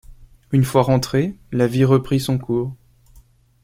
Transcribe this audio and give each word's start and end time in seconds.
Une 0.51 0.63
fois 0.63 0.81
rentré, 0.81 1.37
la 1.51 1.67
vie 1.67 1.85
reprit 1.85 2.19
son 2.19 2.39
cours. 2.39 2.75